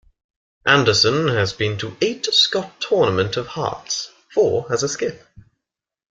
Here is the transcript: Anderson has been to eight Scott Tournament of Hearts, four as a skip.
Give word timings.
Anderson 0.65 1.27
has 1.27 1.53
been 1.53 1.77
to 1.77 1.95
eight 2.01 2.25
Scott 2.33 2.81
Tournament 2.81 3.37
of 3.37 3.45
Hearts, 3.45 4.09
four 4.33 4.65
as 4.73 4.81
a 4.81 4.89
skip. 4.89 5.27